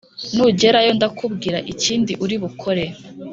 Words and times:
nugerayo 0.35 0.91
ndakubwira 0.97 1.57
ikindi 1.73 2.11
uri 2.23 2.35
bukore 2.41 2.85